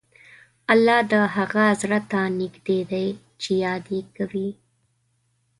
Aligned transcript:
الله 0.73 0.99
د 1.11 1.13
هغه 1.35 1.65
زړه 1.81 1.99
ته 2.11 2.19
نږدې 2.39 2.79
دی 2.91 3.07
چې 3.41 3.51
یاد 3.65 3.83
یې 3.93 4.01
کوي. 4.15 4.49